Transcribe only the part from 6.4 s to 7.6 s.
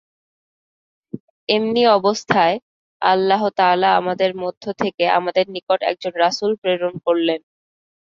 প্রেরণ করলেন।